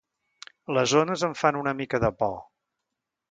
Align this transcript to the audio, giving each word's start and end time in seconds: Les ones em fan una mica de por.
Les 0.77 0.95
ones 1.01 1.25
em 1.27 1.35
fan 1.43 1.59
una 1.61 1.75
mica 1.81 2.01
de 2.07 2.11
por. 2.23 2.35